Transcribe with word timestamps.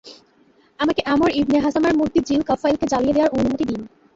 আমাকে 0.79 1.01
আমর 1.05 1.29
ইবনে 1.33 1.57
হাসামার 1.59 1.93
মূর্তি 1.95 2.19
যিল 2.27 2.41
কাফাইলকে 2.49 2.85
জ্বালিয়ে 2.87 3.15
দেয়ার 3.15 3.33
অনুমতি 3.33 3.63
দিন। 3.65 3.81